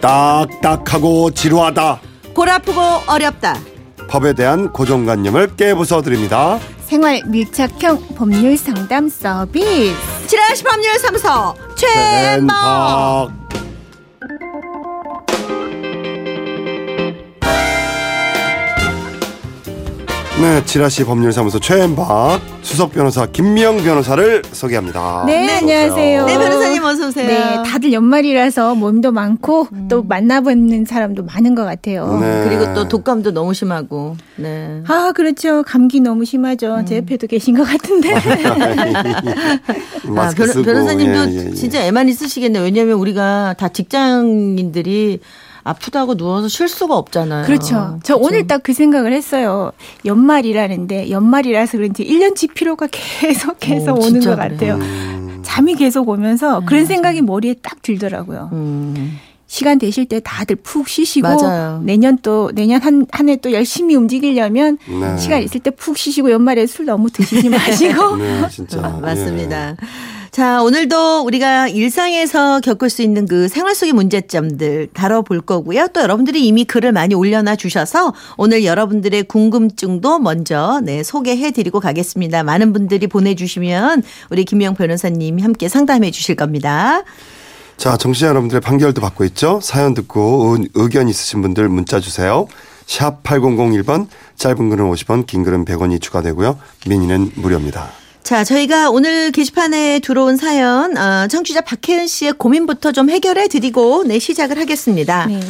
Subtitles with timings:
[0.00, 2.00] 딱딱하고 지루하다.
[2.34, 3.56] 골 아프고 어렵다.
[4.08, 6.58] 법에 대한 고정관념을 깨부숴 드립니다.
[6.86, 9.94] 생활 밀착형 법률 상담 서비스.
[10.26, 12.46] 지라시 법률 사무소 최모.
[12.46, 13.28] 박
[20.40, 25.24] 네, 지라시 법률사무소 최엠박 수석 변호사 김미영 변호사를 소개합니다.
[25.26, 26.26] 네, 어서 안녕하세요.
[26.26, 27.26] 네 변호사님 어서 오세요.
[27.26, 32.18] 네, 다들 연말이라서 모임도 많고 또 만나보는 사람도 많은 것 같아요.
[32.20, 32.44] 네.
[32.44, 34.16] 그리고 또 독감도 너무 심하고.
[34.36, 34.80] 네.
[34.86, 35.64] 아, 그렇죠.
[35.64, 36.84] 감기 너무 심하죠.
[36.86, 38.14] 제 옆에도 계신 것 같은데.
[40.16, 41.54] 아, 변, 변호사님도 예, 예, 예.
[41.54, 42.62] 진짜 애만 있으시겠네요.
[42.62, 45.18] 왜냐하면 우리가 다 직장인들이
[45.68, 47.44] 아프다고 누워서 쉴 수가 없잖아요.
[47.46, 47.98] 그렇죠.
[48.02, 49.72] 저 오늘 딱 그 생각을 했어요.
[50.04, 54.48] 연말이라는데 연말이라서 그런지 1년치 피로가 계속해서 오, 오는 진짜 것 그래.
[54.50, 54.74] 같아요.
[54.74, 58.50] 음, 잠이 계속 오면서 그런 생각이 머리에 딱 들더라고요.
[58.52, 59.18] 음.
[59.46, 61.80] 시간 되실 때 다들 푹 쉬시고 맞아요.
[61.82, 65.16] 내년 또 내년 한 한 해 또 열심히 움직이려면 네.
[65.16, 68.80] 시간 있을 때 푹 쉬시고 연말에 술 너무 드시지 마시고 네, 진짜.
[68.84, 69.76] 아, 맞습니다.
[70.30, 75.88] 자, 오늘도 우리가 일상에서 겪을 수 있는 그 생활 속의 문제점들 다뤄볼 거고요.
[75.88, 82.42] 또 여러분들이 이미 글을 많이 올려놔 주셔서 오늘 여러분들의 궁금증도 먼저 네, 소개해 드리고 가겠습니다.
[82.44, 87.02] 많은 분들이 보내주시면 우리 김영 변호사님이 함께 상담해 주실 겁니다.
[87.76, 89.60] 자, 정치자 여러분들의 판결도 받고 있죠.
[89.62, 92.46] 사연 듣고 의- 의견 있으신 분들 문자 주세요.
[92.86, 96.58] 샵 8001번 짧은 글은 50원 긴 글은 100원이 추가되고요.
[96.86, 97.88] 미니는 무료입니다.
[98.28, 104.18] 자, 저희가 오늘 게시판에 들어온 사연, 어, 청취자 박혜은 씨의 고민부터 좀 해결해 드리고, 네,
[104.18, 105.24] 시작을 하겠습니다.
[105.24, 105.40] 네.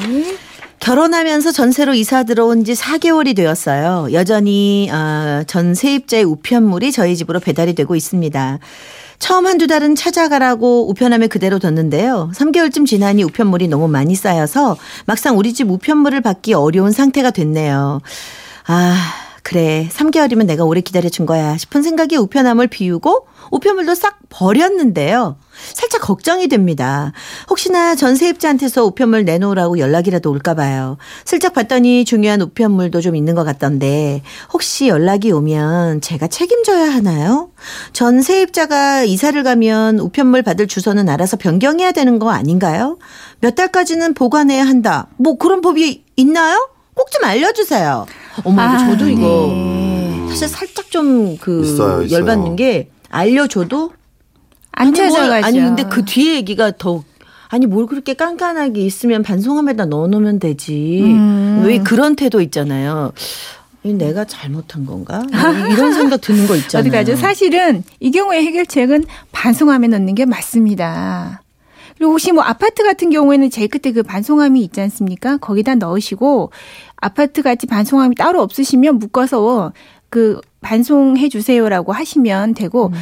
[0.79, 4.12] 결혼하면서 전세로 이사 들어온 지 4개월이 되었어요.
[4.12, 8.61] 여전히 어, 전 세입자의 우편물이 저희 집으로 배달이 되고 있습니다.
[9.19, 12.31] 처음 한두 달은 찾아가라고 우편함에 그대로 뒀는데요.
[12.33, 18.02] 3개월쯤 지나니 우편물이 너무 많이 쌓여서 막상 우리 집 우편물을 받기 어려운 상태가 됐네요.
[18.69, 19.89] 아, 그래.
[19.91, 25.39] 3개월이면 내가 오래 기다려준 거야 싶은 생각에 우편함을 비우고 우편물도 싹 버렸는데요.
[25.73, 27.13] 살짝 걱정이 됩니다.
[27.48, 30.98] 혹시나 전세입자한테서 우편물 내놓으라고 연락이라도 올까 봐요.
[31.25, 34.20] 슬쩍 봤더니 중요한 우편물도 좀 있는 것 같던데
[34.53, 37.48] 혹시 연락이 오면 제가 책임져야 하나요?
[37.95, 42.98] 전세입자가 이사를 가면 우편물 받을 주소는 알아서 변경해야 되는 거 아닌가요?
[43.41, 45.07] 몇 달까지는 보관해야 한다.
[45.17, 46.69] 뭐 그런 법이 있나요?
[46.95, 48.07] 꼭 좀 알려주세요.
[48.45, 50.27] 어머, 아, 저도 이거 네.
[50.29, 52.09] 사실 살짝 좀 그.
[52.11, 53.93] 열받는 게 알려줘도
[54.73, 55.47] 안 찾아가죠.
[55.47, 57.03] 아니 근데 그 뒤에 얘기가 더
[57.49, 61.01] 아니 뭘 그렇게 깐깐하게 있으면 반송함에다 넣어놓으면 되지.
[61.03, 61.63] 음.
[61.65, 63.13] 왜 그런 태도 있잖아요.
[63.85, 65.23] 이 내가 잘못한 건가?
[65.31, 66.81] 뭐 이런 생각 드는 거 있잖아요.
[66.81, 67.17] 어디 가죠?
[67.17, 71.43] 사실은 이 경우에 해결책은 반송함에 넣는 게 맞습니다.
[71.98, 75.36] 그리고 혹시 뭐 아파트 같은 경우에는 제일 끝에 그 반송함이 있지 않습니까?
[75.36, 76.51] 거기다 넣으시고
[76.97, 79.73] 아파트 같이 반송함이 따로 없으시면 묶어서
[80.08, 82.92] 그 반송해 주세요라고 하시면 되고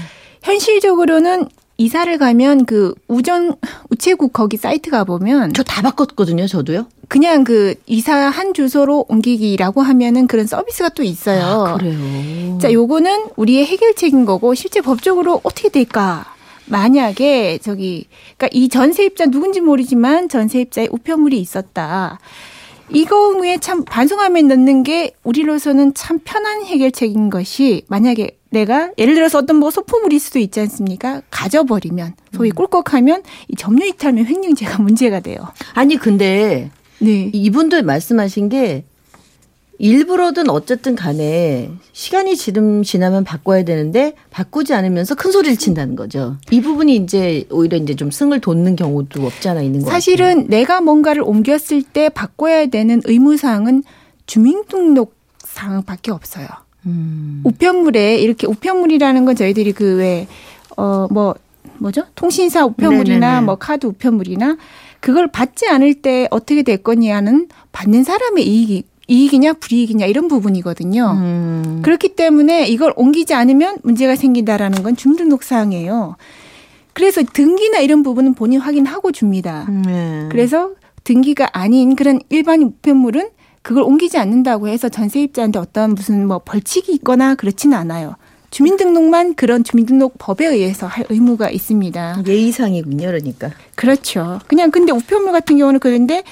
[0.43, 1.47] 현실적으로는
[1.79, 3.55] 이사를 가면 그 우정
[3.91, 6.47] 우체국 거기 사이트 가 보면 저 다 바꿨거든요.
[6.47, 6.87] 저도요.
[7.09, 11.43] 그냥 그 이사 한 주소로 옮기기라고 하면은 그런 서비스가 또 있어요.
[11.45, 12.59] 아, 그래요.
[12.63, 16.25] 자, 요거는 우리의 해결책인 거고 실제 법적으로 어떻게 될까?
[16.67, 18.07] 만약에 저기
[18.37, 22.19] 그러니까 이 전세입자 누군지 모르지만 전세입자의 우편물이 있었다.
[22.91, 29.39] 이 경우에 참 반송함에 넣는 게 우리로서는 참 편한 해결책인 것이 만약에 내가 예를 들어서
[29.39, 31.23] 어떤 뭐 소포물일 수도 있지 않습니까?
[31.31, 35.39] 가져버리면 소위 꿀꺽하면 이 점유 이탈면 횡령죄가 문제가 돼요.
[35.75, 37.31] 아니 근데 네.
[37.33, 38.85] 이분도 말씀하신 게
[39.79, 46.37] 일부러든 어쨌든 간에 시간이 지름 지나면 바꿔야 되는데 바꾸지 않으면서 큰 소리를 친다는 거죠.
[46.51, 49.97] 이 부분이 이제 오히려 이제 좀 승을 돋는 경우도 없지 않아 있는 거 같아요.
[49.97, 53.83] 사실은 내가 뭔가를 옮겼을 때 바꿔야 되는 의무 사항은
[54.27, 56.47] 주민등록사항밖에 없어요.
[56.87, 57.43] 음.
[57.45, 60.27] 우편물에 이렇게 우편물이라는 건 저희들이 그 왜
[60.79, 61.35] 어 뭐
[61.79, 62.05] 뭐죠?
[62.15, 63.41] 통신사 우편물이나 네네네.
[63.47, 64.57] 뭐 카드 우편물이나
[65.01, 71.13] 그걸 받지 않을 때 어떻게 될 거냐는 받는 사람의 이익이 이익이냐 불이익이냐 이런 부분이거든요.
[71.17, 71.81] 음.
[71.83, 76.17] 그렇기 때문에 이걸 옮기지 않으면 문제가 생긴다라는 건 주민등록 사항이에요.
[76.93, 79.67] 그래서 등기나 이런 부분은 본인 확인하고 줍니다.
[79.85, 80.29] 네.
[80.31, 80.71] 그래서
[81.05, 83.29] 등기가 아닌 그런 일반 우편물은
[83.63, 88.15] 그걸 옮기지 않는다고 해서 전세입자한테 어떤 무슨 뭐 벌칙이 있거나 그렇지는 않아요.
[88.51, 92.23] 주민등록만 그런 주민등록 법에 의해서 할 의무가 있습니다.
[92.27, 93.51] 예의상이군요, 그러니까.
[93.75, 94.39] 그렇죠.
[94.47, 96.23] 그냥 근데 우편물 같은 경우는 그런데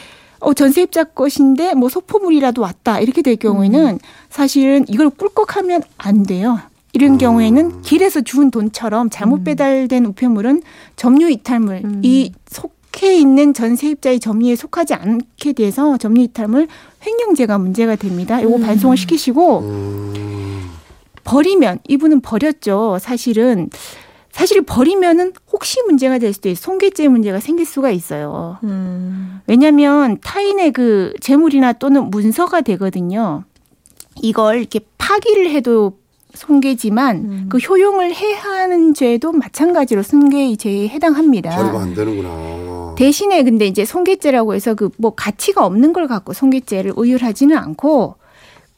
[0.45, 3.01] 어, 전세입자 것인데 뭐 소포물이라도 왔다.
[3.01, 3.99] 이렇게 될 경우에는
[4.31, 6.59] 사실은 이걸 꿀꺽하면 안 돼요.
[6.93, 10.63] 이런 경우에는 길에서 주운 돈처럼 잘못 배달된 우편물은
[10.95, 16.69] 점유 이탈물 이속 속해 있는 전 세입자의 점유에 속하지 않게 돼서 점유 이탈물
[17.05, 18.43] 횡령죄가 문제가 됩니다.
[18.43, 20.71] 요거 반송을 시키시고 음,
[21.25, 22.99] 버리면 이분은 버렸죠.
[23.01, 23.69] 사실은
[24.35, 26.61] 사실 버리면은 혹시 문제가 될 수도 있어.
[26.61, 28.59] 손괴죄 문제가 생길 수가 있어요.
[28.65, 29.41] 음.
[29.47, 33.45] 왜냐하면 타인의 그 재물이나 또는 문서가 되거든요.
[34.21, 35.99] 이걸 이렇게 파기를 해도
[36.35, 37.47] 손괴지만 음.
[37.49, 41.55] 그 효용을 해하는 죄도 마찬가지로 손괴죄에 해당합니다.
[41.57, 42.95] 버리면 안 되는구나.
[42.97, 48.17] 대신에 근데 이제 손괴죄라고 해서 그 뭐 가치가 없는 걸 갖고 손괴죄를 의율하지는 않고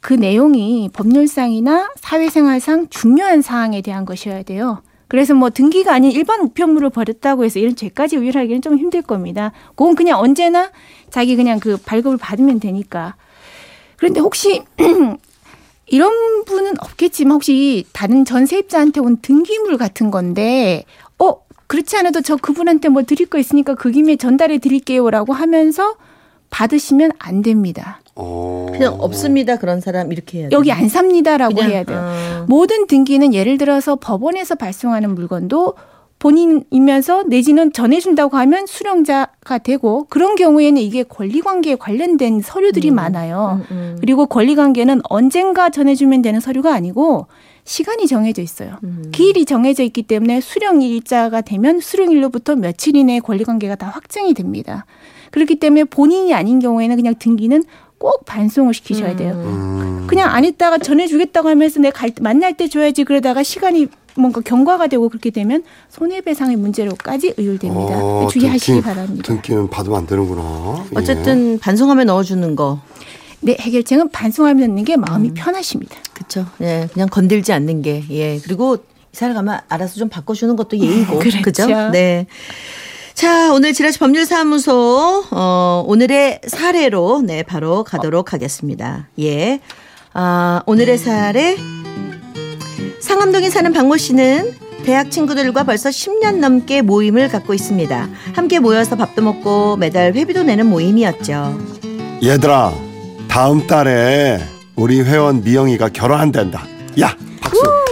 [0.00, 4.82] 그 내용이 법률상이나 사회생활상 중요한 사항에 대한 것이어야 돼요.
[5.08, 9.52] 그래서 뭐 등기가 아닌 일반 우편물을 버렸다고 해서 이런 죄까지 의율하기는 좀 힘들 겁니다.
[9.74, 10.70] 그건 그냥 언제나
[11.10, 13.14] 자기 그냥 그 발급을 받으면 되니까.
[13.96, 14.62] 그런데 혹시
[15.86, 20.84] 이런 분은 없겠지만 혹시 다른 전세입자한테 온 등기물 같은 건데
[21.18, 21.36] 어
[21.68, 25.94] 그렇지 않아도 저 그분한테 뭐 드릴 거 있으니까 그 김에 전달해 드릴게요라고 하면서
[26.50, 28.00] 받으시면 안 됩니다.
[28.16, 28.66] 어.
[28.72, 30.56] 그냥 없습니다 그런 사람 이렇게 해야 돼.
[30.56, 31.98] 여기 안 삽니다라고 그냥, 해야 돼요.
[31.98, 32.44] 어.
[32.48, 35.74] 모든 등기는 예를 들어서 법원에서 발송하는 물건도
[36.18, 43.60] 본인이면서 내지는 전해준다고 하면 수령자가 되고 그런 경우에는 이게 권리관계에 관련된 서류들이 많아요.
[43.70, 43.96] 음, 음.
[44.00, 47.26] 그리고 권리관계는 언젠가 전해주면 되는 서류가 아니고
[47.64, 48.78] 시간이 정해져 있어요.
[48.84, 49.10] 음.
[49.12, 54.86] 기일이 정해져 있기 때문에 수령일자가 되면 수령일로부터 며칠 이내에 권리관계가 다 확정이 됩니다.
[55.32, 57.62] 그렇기 때문에 본인이 아닌 경우에는 그냥 등기는
[57.98, 59.32] 꼭 반송을 시키셔야 돼요.
[59.34, 60.06] 음.
[60.06, 63.88] 그냥 안 했다가 전해주겠다고 하면서 내가 갈 때- 만날 때 줘야지 그러다가 시간이
[64.18, 67.98] 뭔가 경과가 되고 그렇게 되면 손해배상의 문제로까지 의율됩니다.
[68.02, 69.22] 어, 주의하시기 등기- 바랍니다.
[69.24, 70.84] 등기는 받으면 안 되는구나.
[70.92, 70.98] 예.
[70.98, 72.80] 어쨌든 반송하면 넣어주는 거.
[73.40, 75.02] 네, 해결책은 반송하면 넣는 게 음.
[75.02, 75.96] 마음이 편하십니다.
[76.14, 76.46] 그렇죠.
[76.62, 78.38] 예, 그냥 건들지 않는 게 예.
[78.40, 78.78] 그리고
[79.12, 81.18] 이사를 가면 알아서 좀 바꿔주는 것도 예의고.
[81.20, 81.42] 그렇죠.
[81.42, 81.66] 그죠?
[81.90, 82.26] 네.
[83.16, 89.08] 자, 오늘 지라시 법률사무소 어, 오늘의 사례로 네 바로 가도록 하겠습니다.
[89.18, 89.60] 예.
[90.12, 91.56] 아, 오늘의 사례
[93.00, 94.52] 상암동에 사는 박모 씨는
[94.84, 98.08] 대학 친구들과 벌써 10년 넘게 모임을 갖고 있습니다.
[98.34, 101.58] 함께 모여서 밥도 먹고 매달 회비도 내는 모임이었죠.
[102.22, 102.74] 얘들아,
[103.28, 104.40] 다음 달에
[104.76, 106.66] 우리 회원 미영이가 결혼한단다.
[107.00, 107.62] 야, 박수.
[107.62, 107.85] 박수.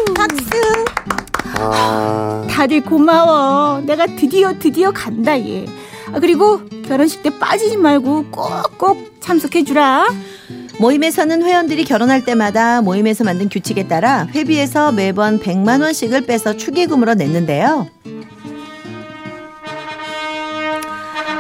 [1.73, 3.81] 아, 다들 고마워.
[3.83, 5.65] 내가 드디어 드디어 간다 얘.
[6.13, 10.09] 아, 그리고 결혼식 때 빠지지 말고 꼭꼭 참석해주라.
[10.79, 17.87] 모임에서는 회원들이 결혼할 때마다 모임에서 만든 규칙에 따라 회비에서 매번 100만 원씩을 빼서 축의금으로 냈는데요.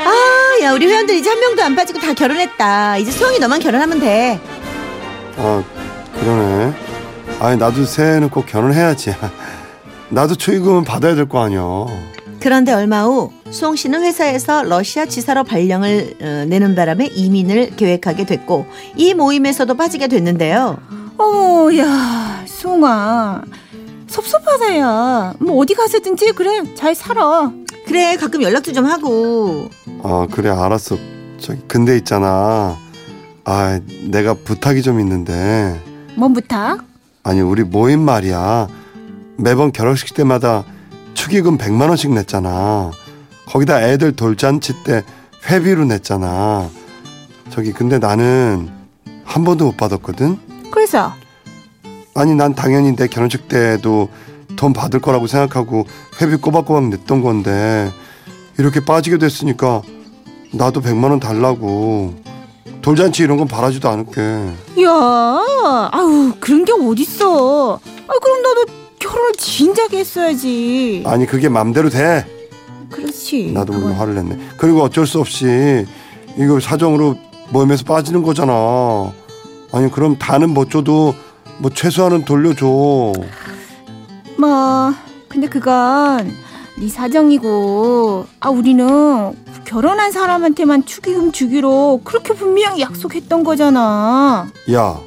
[0.06, 2.98] 아, 야, 우리 회원들 이제 한 명도 안 빠지고 다 결혼했다.
[2.98, 4.40] 이제 수영이 너만 결혼하면 돼.
[5.36, 5.62] 아,
[6.20, 6.72] 그러네.
[7.40, 9.14] 아니 나도 새해는 꼭 결혼해야지.
[10.10, 11.60] 나도 축의금은 받아야 될 거 아니야.
[12.40, 18.66] 그런데 얼마 후 수홍 씨는 회사에서 러시아 지사로 발령을 어, 내는 바람에 이민을 계획하게 됐고
[18.96, 20.76] 이 모임에서도 빠지게 됐는데요.
[21.16, 23.42] 어머, 야, 수홍아.
[24.08, 25.34] 섭섭하다, 야.
[25.40, 27.50] 뭐 어디 가서든지 그래, 잘 살아.
[27.86, 29.70] 그래, 가끔 연락도 좀 하고.
[30.02, 30.96] 아 그래 알았어.
[31.38, 32.76] 저기 근데 있잖아.
[33.44, 33.80] 아
[34.10, 35.80] 내가 부탁이 좀 있는데.
[36.16, 36.84] 뭔 부탁?
[37.22, 38.68] 아니 우리 모임 말이야.
[39.36, 40.64] 매번 결혼식 때마다
[41.14, 42.90] 축의금 100만 원씩 냈잖아.
[43.46, 45.02] 거기다 애들 돌잔치 때
[45.48, 46.68] 회비로 냈잖아.
[47.50, 48.70] 저기 근데 나는
[49.24, 50.38] 한 번도 못 받았거든.
[50.70, 51.12] 그래서
[52.14, 54.08] 아니 난 당연히 내 결혼식 때도
[54.56, 55.84] 돈 받을 거라고 생각하고
[56.20, 57.90] 회비 꼬박꼬박 냈던 건데
[58.58, 59.82] 이렇게 빠지게 됐으니까
[60.52, 62.14] 나도 100만 원 달라고
[62.80, 64.90] 돌잔치 이런 건 바라지도 않을게 야,
[65.90, 67.80] 아우 그런 게 어딨어?
[68.06, 68.63] 아 그럼 너도
[69.14, 71.04] 결혼을 진작에 했어야지.
[71.06, 72.26] 아니 그게 맘대로 돼
[72.90, 73.52] 그렇지.
[73.52, 73.98] 나도 물론 그건.
[73.98, 75.86] 화를 냈네 그리고 어쩔 수 없이
[76.36, 77.16] 이거 사정으로
[77.50, 78.52] 모임에서 빠지는 거잖아
[79.72, 81.14] 아니 그럼 다는 못 줘도
[81.58, 82.66] 뭐 최소한은 돌려줘
[84.36, 84.92] 뭐
[85.28, 86.32] 근데 그건
[86.76, 89.32] 네 사정이고 아 우리는
[89.64, 94.46] 결혼한 사람한테만 축의금 주기로 그렇게 분명히 약속했던 거잖아.
[94.72, 94.98] 야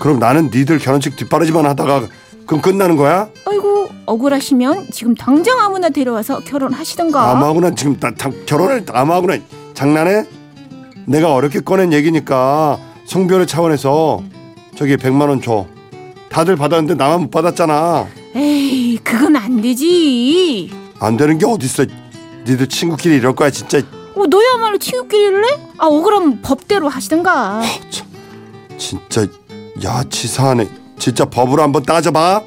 [0.00, 2.06] 그럼 나는 니들 결혼식 뒷바라지만 하다가
[2.48, 3.28] 그럼 끝나는 거야?
[3.44, 7.32] 아이고 억울하시면 지금 당장 아무나 데려와서 결혼하시던가.
[7.32, 9.36] 아무하고나 지금 나, 다, 결혼을 아무하고나
[9.74, 10.24] 장난해?
[11.06, 14.22] 내가 어렵게 꺼낸 얘기니까 성별의 차원에서
[14.76, 15.66] 저기 100만 원 줘.
[16.30, 18.06] 다들 받았는데 나만 못 받았잖아.
[18.34, 20.70] 에이 그건 안 되지.
[21.00, 21.84] 안 되는 게 어딨어.
[22.46, 23.78] 니들 친구끼리 이럴 거야 진짜.
[24.14, 25.48] 어, 너야말로 친구끼리를 해?
[25.76, 27.60] 아 억울하면 법대로 하시던가.
[28.78, 29.26] 진짜
[29.84, 30.77] 야치사하네.
[30.98, 32.42] 진짜 법으로 한번 따져봐.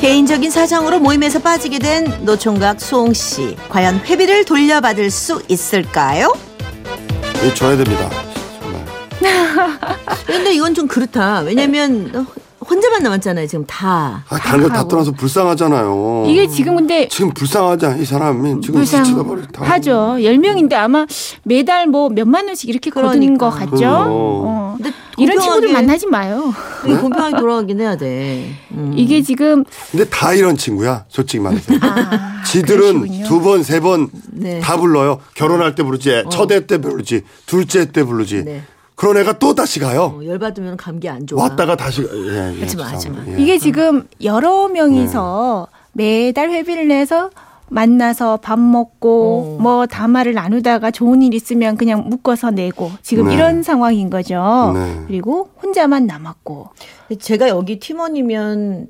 [0.00, 3.56] 개인적인 사정으로 모임에서 빠지게 된 노총각 수홍 씨.
[3.68, 6.32] 과연 회비를 돌려받을 수 있을까요?
[7.44, 8.10] 이 줘야 됩니다.
[8.60, 8.84] 정말.
[10.26, 11.40] 근데 이건 좀 그렇다.
[11.40, 12.26] 왜냐면
[12.72, 13.46] 혼자만 남았잖아요.
[13.46, 14.24] 지금 다.
[14.28, 14.88] 아, 다른 거 다.
[14.88, 16.24] 떠나서 불쌍하잖아요.
[16.26, 19.62] 이게 지금 근데 지금 불쌍하자 이 사람이 지금 지치다 버리 다.
[19.64, 20.16] 하죠.
[20.18, 21.06] 10명인데 아마
[21.42, 23.50] 매달 뭐 몇만 원씩 이렇게 거두는 그러니까.
[23.50, 23.76] 것 같죠?
[23.76, 24.10] 그럼요.
[24.46, 24.74] 어.
[24.78, 26.54] 근데 이런 공평하게- 친구들 만나지 마요.
[26.86, 28.48] 이게 공평하게 돌아가긴 해야 돼.
[28.72, 28.94] 음.
[28.96, 31.04] 이게 지금 근데 다 이런 친구야.
[31.08, 31.74] 솔직히 말해서.
[31.82, 33.26] 아, 지들은 그러시군요.
[33.28, 34.60] 두 번, 세 번 다 네.
[34.80, 35.18] 불러요.
[35.34, 38.44] 결혼할 때 부르지, 첫 애 때 부르지, 둘째 때 부르지.
[38.44, 38.62] 네.
[39.02, 40.14] 그런 애가 또 다시 가요.
[40.16, 41.42] 어, 열받으면 감기 안 좋아.
[41.42, 42.02] 왔다가 다시.
[42.02, 43.16] 예, 예, 하지 마, 하지 마.
[43.16, 43.36] 죄송합니다.
[43.36, 43.42] 예.
[43.42, 47.30] 이게 지금 여러 명이서 매달 회비를 내서
[47.68, 49.60] 만나서 밥 먹고 어.
[49.60, 53.34] 뭐 담화를 나누다가 좋은 일 있으면 그냥 묶어서 내고 지금 네.
[53.34, 54.70] 이런 상황인 거죠.
[54.72, 55.00] 네.
[55.08, 56.68] 그리고 혼자만 남았고.
[57.18, 58.86] 제가 여기 팀원이면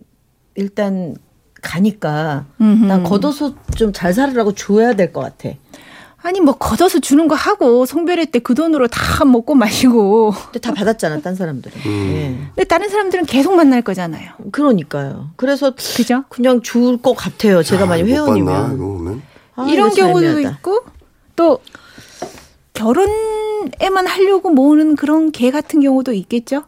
[0.57, 1.17] 일단
[1.63, 2.85] 가니까 음흠.
[2.85, 5.55] 난 걷어서 좀잘 살으라고 줘야 될 것 같아.
[6.25, 10.33] 아니 뭐 걷어서 주는 거 하고 성별회 때 그 돈으로 다 먹고 마시고.
[10.47, 11.77] 근데 다 받았잖아, 딴 사람들은.
[11.87, 12.47] 음.
[12.55, 14.31] 근데 다른 사람들은 계속 만날 거잖아요.
[14.45, 14.51] 예.
[14.51, 15.31] 그러니까요.
[15.37, 16.25] 그래서 그죠?
[16.29, 17.63] 그냥 줄 것 같아요.
[17.63, 19.23] 제가 만약 못 봤나, 이거 회원이면.
[19.57, 20.57] 아, 이런 경우도 애매하다.
[20.57, 20.81] 있고
[21.37, 21.59] 또
[22.75, 26.65] 결혼에만 하려고 모으는 그런 개 같은 경우도 있겠죠.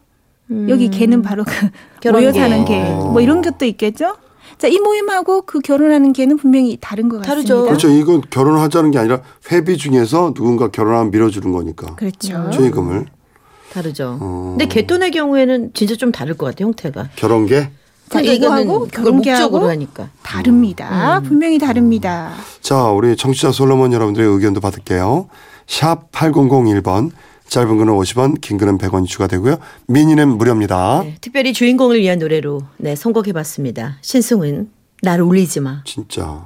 [0.69, 1.71] 여기 개는 바로 그 음.
[2.01, 2.39] 결혼 모여 개.
[2.39, 2.79] 사는 개.
[2.83, 4.15] 뭐 이런 것도 있겠죠.
[4.57, 7.35] 자, 이 모임하고 그 결혼하는 개는 분명히 다른 것 같습니다.
[7.35, 7.63] 다르죠.
[7.65, 7.89] 그렇죠.
[7.89, 9.21] 이건 결혼하자는 게 아니라
[9.51, 11.95] 회비 중에서 누군가 결혼하면 밀어주는 거니까.
[11.95, 12.49] 그렇죠.
[12.51, 13.05] 축의금을.
[13.73, 14.17] 다르죠.
[14.21, 14.55] 어.
[14.57, 17.09] 근데 개돈의 경우에는 진짜 좀 다를 것 같아, 형태가.
[17.15, 17.69] 결혼계?
[18.09, 20.09] 자, 이거는 이거하고 결혼계하고 하니까.
[20.23, 21.17] 다릅니다.
[21.19, 21.23] 음.
[21.23, 22.31] 분명히 다릅니다.
[22.61, 25.27] 자, 우리 청취자 솔로몬 여러분들의 의견도 받을게요.
[25.67, 27.11] 샵 8001번.
[27.47, 29.57] 짧은 글은 50원, 긴 글은 100원이 추가되고요.
[29.87, 31.03] 미니는 무료입니다.
[31.03, 33.97] 네, 특별히 주인공을 위한 노래로 네, 선곡해봤습니다.
[34.01, 34.69] 신승은
[35.01, 35.83] 날 울리지 마.
[35.85, 36.45] 진짜.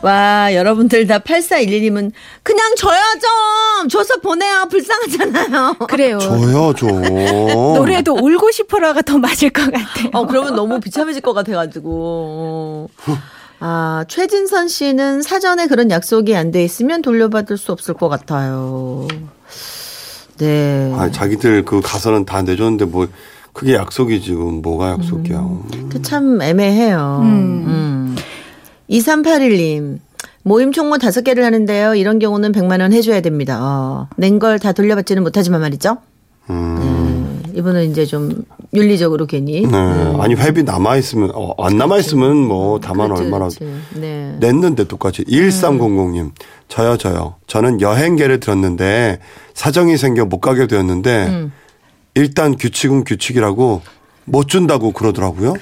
[0.00, 2.88] 와, 여러분들 다 8411님은 그냥 좀!
[3.98, 4.66] 줘서 보내요.
[4.70, 5.74] 불쌍하잖아요.
[5.88, 6.18] 그래요.
[6.20, 6.86] 줘요, 줘.
[7.74, 10.10] 노래도 울고 싶어라가 더 맞을 것 같아요.
[10.12, 12.88] 어, 그러면 너무 비참해질 것 같아가지고.
[13.58, 19.08] 아, 최진선 씨는 사전에 그런 약속이 안 돼 있으면 돌려받을 수 없을 것 같아요.
[20.38, 20.94] 네.
[20.96, 23.08] 아, 자기들 그 가서는 다 내줬는데 뭐
[23.52, 25.44] 그게 약속이 지금 뭐가 약속이야.
[25.90, 27.20] 그참 애매해요.
[27.24, 28.16] 음.
[28.88, 29.98] 2381님.
[30.48, 31.94] 모임 총무 다섯 개를 하는데요.
[31.94, 33.58] 이런 경우는 100만 원 해줘야 됩니다.
[33.60, 35.98] 어, 낸걸 다 돌려받지는 못하지만 말이죠.
[36.48, 37.42] 음.
[37.44, 37.52] 네.
[37.58, 39.60] 이분은 이제 좀 윤리적으로 괜히.
[39.66, 39.76] 네.
[40.18, 43.80] 아니 회비 남아 있으면 어, 안 남아 있으면 뭐 다만 그렇지, 얼마나 그렇지.
[44.00, 44.36] 네.
[44.40, 46.30] 냈는데 똑같이 1300님
[46.68, 49.18] 저요 저요 저는 여행계를 들었는데
[49.54, 51.52] 사정이 생겨 못 가게 되었는데 음.
[52.14, 53.82] 일단 규칙은 규칙이라고
[54.30, 55.54] 못 준다고 그러더라고요.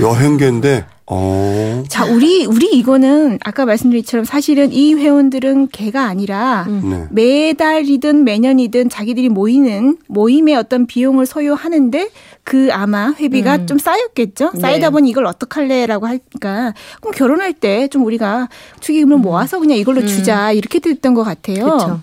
[0.00, 1.84] 여행계인데 어.
[1.88, 7.04] 자, 우리 우리 이거는 아까 말씀드린 것처럼 사실은 이 회원들은 개가 아니라 네.
[7.10, 12.10] 매달이든 매년이든 자기들이 모이는 모임의 어떤 비용을 소요하는데
[12.42, 14.50] 그 아마 회비가 좀 쌓였겠죠.
[14.54, 14.60] 네.
[14.60, 18.48] 쌓이다 보니 이걸 어떡할래라고 하니까 그럼 결혼할 때 좀 우리가
[18.80, 21.64] 축의금을 모아서 그냥 이걸로 주자 이렇게 됐던 것 같아요.
[21.64, 22.00] 그렇죠.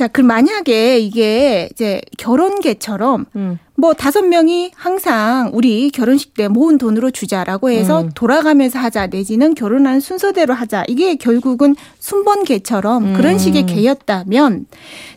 [0.00, 0.02] 음.
[0.02, 3.58] 자, 그 만약에 이게 이제 결혼계처럼 음.
[3.76, 8.10] 뭐 다섯 명이 항상 우리 결혼식 때 모은 돈으로 주자라고 해서 음.
[8.14, 13.14] 돌아가면서 하자 내지는 결혼하는 순서대로 하자 이게 결국은 순번계처럼 음.
[13.14, 14.66] 그런 식의 계였다면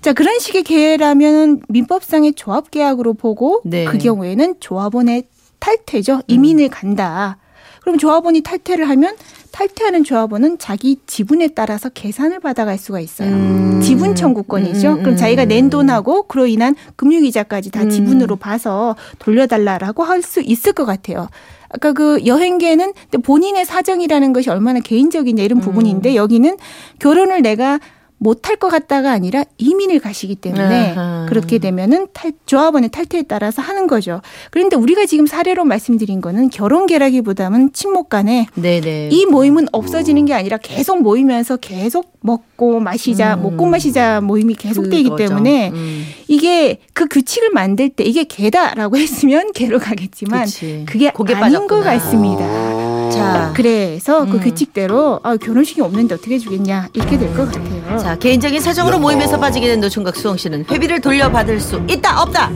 [0.01, 3.85] 자 그런 식의 계라면 민법상의 조합계약으로 보고 네.
[3.85, 5.23] 그 경우에는 조합원의
[5.59, 7.37] 탈퇴죠 이민을 간다.
[7.83, 9.15] 그럼 조합원이 탈퇴를 하면
[9.51, 13.29] 탈퇴하는 조합원은 자기 지분에 따라서 계산을 받아갈 수가 있어요.
[13.29, 13.81] 음.
[13.83, 14.89] 지분 청구권이죠.
[14.89, 15.47] 음, 음, 그럼 자기가 음.
[15.49, 17.89] 낸 돈하고 그로 인한 금융이자까지 다 음.
[17.89, 21.27] 지분으로 봐서 돌려달라라고 할 수 있을 것 같아요.
[21.69, 25.61] 아까 그 여행계는 본인의 사정이라는 것이 얼마나 개인적이냐 이런 음.
[25.61, 26.57] 부분인데 여기는
[26.99, 27.79] 결혼을 내가
[28.23, 31.25] 못할 것 같다가 아니라 이민을 가시기 때문에 아하.
[31.27, 34.21] 그렇게 되면은 탈, 조합원의 탈퇴에 따라서 하는 거죠.
[34.49, 39.09] 그런데 우리가 지금 사례로 말씀드린 거는 결혼 계라기보다는 친목 간에 네네.
[39.11, 43.43] 이 모임은 없어지는 게 아니라 계속 모이면서 계속 먹고 마시자, 음.
[43.43, 45.27] 먹고 마시자 모임이 계속되기 그거죠.
[45.27, 46.05] 때문에 음.
[46.29, 50.85] 이게 그 규칙을 만들 때 이게 개다라고 했으면 개로 가겠지만 그치.
[50.87, 51.83] 그게 아닌 것 빠졌구나.
[51.83, 52.45] 같습니다.
[52.45, 52.82] 아.
[53.13, 53.53] 자.
[53.55, 54.39] 그래서 그 음.
[54.39, 57.97] 규칙대로 아, 결혼식이 없는데 어떻게 주겠냐 이렇게 될 것 같아요.
[57.97, 58.99] 자, 개인적인 사정으로 야.
[58.99, 62.51] 모임에서 빠지게 된 노총각 수홍 씨는 회비를 돌려받을 수 있다, 없다?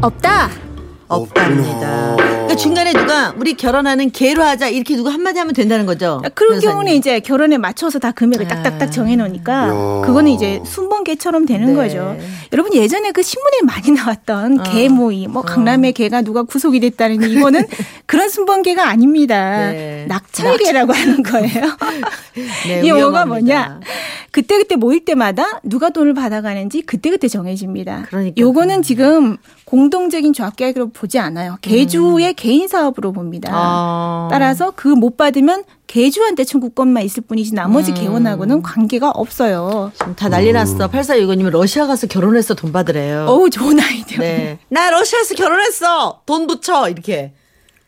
[0.00, 0.50] 없다.
[1.08, 2.16] 없답니다.
[2.46, 6.22] 그러니까 중간에 누가 우리 결혼하는 계로 하자 이렇게 누가 한마디 하면 된다는 거죠.
[6.34, 6.60] 그런 변호사님.
[6.70, 8.48] 경우는 이제 결혼에 맞춰서 다 금액을 아.
[8.48, 9.72] 딱딱딱 정해놓으니까 야.
[10.06, 11.74] 그거는 이제 순번개처럼 되는 네.
[11.74, 12.16] 거죠.
[12.52, 14.62] 여러분 예전에 그 신문에 많이 나왔던 어.
[14.62, 17.66] 개 모의, 뭐 강남의 개가 누가 구속이 됐다는 이거는
[18.06, 19.70] 그런 순번개가 아닙니다.
[19.72, 20.06] 네.
[20.08, 21.76] 낙찰개라고 하는 거예요.
[22.66, 23.26] 네, 이 용어가.
[23.26, 23.80] 뭐냐?
[24.30, 28.04] 그때 그때 모일 때마다 누가 돈을 받아가는지 그때 그때 정해집니다.
[28.08, 28.34] 그러니까요.
[28.38, 31.58] 요거는 지금 공동적인 조합계약으로 보지 않아요.
[31.60, 33.50] 개주의 개인 사업으로 봅니다.
[33.50, 33.54] 음.
[33.56, 34.28] 아.
[34.30, 37.94] 따라서 그 못 받으면 개주한테 청구권만 있을 뿐이지 나머지 음.
[37.96, 39.92] 개원하고는 관계가 없어요.
[39.98, 40.88] 지금 다 난리 났어.
[40.88, 43.26] 8465님은 러시아 가서 결혼해서 돈 받으래요.
[43.28, 44.18] 어우 좋은 아이디어.
[44.20, 44.58] 네.
[44.68, 46.22] 나 러시아에서 결혼했어.
[46.26, 46.88] 돈 붙여.
[46.88, 47.32] 이렇게.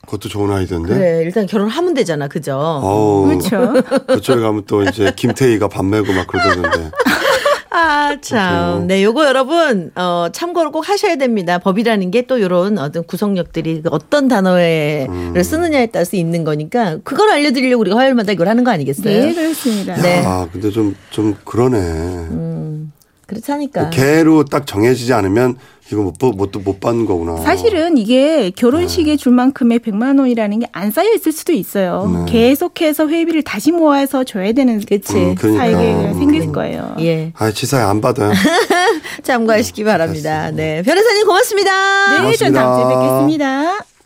[0.02, 0.88] 그것도 좋은 아이디어인데.
[0.94, 1.22] 그래.
[1.24, 2.28] 일단 결혼하면 되잖아.
[2.28, 2.56] 그죠?
[2.56, 3.74] 어우, 그렇죠.
[4.06, 6.90] 그쪽에 가면 또 이제 김태희가 밥 메고 막 그러던데.
[7.70, 8.86] 아, 참.
[8.86, 11.58] 네, 요거 여러분, 어, 참고를 꼭 하셔야 됩니다.
[11.58, 15.42] 법이라는 게 또 요런 어떤 구성력들이 그 어떤 단어를 음.
[15.42, 19.24] 쓰느냐에 따라서 있는 거니까 그걸 알려드리려고 우리가 화요일마다 이걸 하는 거 아니겠어요?
[19.26, 19.96] 네 그렇습니다.
[19.96, 20.22] 네.
[20.26, 21.78] 아, 근데 좀, 좀 그러네.
[21.78, 22.92] 음,
[23.28, 23.90] 그렇다니까.
[23.90, 25.56] 개로 딱 정해지지 않으면
[25.92, 27.36] 이거 못, 못, 못, 못 받는 거구나.
[27.38, 32.24] 사실은 이게 결혼식에 줄 만큼의 100만 원이라는 게 안 쌓여 있을 수도 있어요.
[32.26, 32.32] 네.
[32.32, 35.14] 계속해서 회비를 다시 모아서 줘야 되는 그치.
[35.14, 35.64] 음, 그러니까.
[35.64, 36.52] 사이가 생길 음.
[36.52, 36.94] 거예요.
[37.00, 37.32] 예.
[37.36, 38.32] 아, 치사에 안 받아요.
[39.24, 40.50] 참고하시기 바랍니다.
[40.50, 40.82] 네.
[40.82, 41.70] 변호사님 고맙습니다.
[42.10, 42.60] 네, 전 고맙습니다.
[42.62, 43.97] 다음 주에 뵙겠습니다.